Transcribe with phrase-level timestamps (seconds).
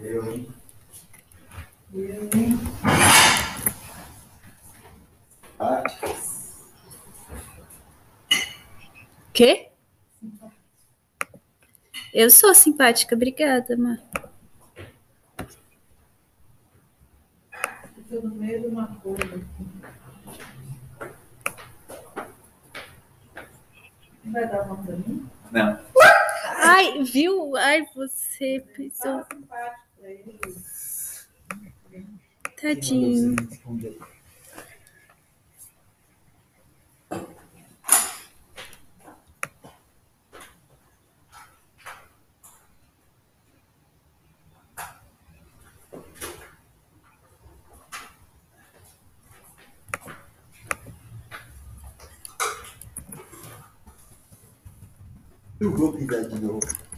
[0.00, 0.48] Eu, hein?
[1.92, 2.58] Eu, hein?
[5.56, 6.34] Práticas.
[9.32, 9.70] Quê?
[12.12, 13.98] Eu sou simpática, obrigada, Mar.
[17.98, 19.44] Estou no meio de uma coisa.
[24.22, 25.28] Não vai dar uma pra mim?
[25.50, 25.80] Não.
[26.56, 27.56] Ai, viu?
[27.56, 29.24] Ai, você pisou.
[32.60, 33.36] Tadinho.
[55.58, 56.93] Eu vou pisar de novo.